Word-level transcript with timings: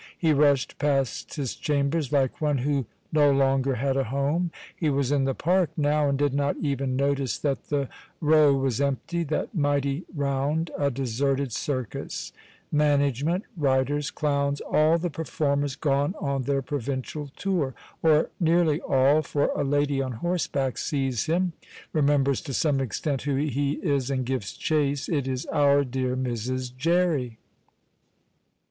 He 0.17 0.33
rushed 0.33 0.79
past 0.79 1.35
his 1.35 1.53
chambers 1.53 2.11
like 2.11 2.41
one 2.41 2.57
who 2.57 2.87
no 3.11 3.29
longer 3.31 3.75
had 3.75 3.95
a 3.95 4.05
home. 4.05 4.49
He 4.75 4.89
was 4.89 5.11
in 5.11 5.25
the 5.25 5.35
park 5.35 5.69
now, 5.77 6.09
and 6.09 6.17
did 6.17 6.33
not 6.33 6.57
even 6.57 6.95
notice 6.95 7.37
that 7.37 7.65
the 7.65 7.87
Row 8.19 8.51
was 8.55 8.81
empty, 8.81 9.21
that 9.25 9.53
mighty 9.53 10.05
round 10.15 10.71
a 10.75 10.89
deserted 10.89 11.51
circus; 11.53 12.33
management, 12.71 13.43
riders, 13.55 14.09
clowns, 14.09 14.59
all 14.61 14.97
the 14.97 15.11
performers 15.11 15.75
gone 15.75 16.15
on 16.19 16.45
their 16.45 16.63
provincial 16.63 17.27
tour, 17.37 17.75
or 18.01 18.31
nearly 18.39 18.81
all, 18.81 19.21
for 19.21 19.49
a 19.55 19.63
lady 19.63 20.01
on 20.01 20.13
horseback 20.13 20.79
sees 20.79 21.27
him, 21.27 21.53
remembers 21.93 22.41
to 22.41 22.55
some 22.55 22.79
extent 22.79 23.21
who 23.21 23.35
he 23.35 23.73
is, 23.83 24.09
and 24.09 24.25
gives 24.25 24.53
chase. 24.53 25.07
It 25.07 25.27
is 25.27 25.45
our 25.53 25.83
dear 25.83 26.15
Mrs. 26.15 26.75
Jerry. 26.75 27.37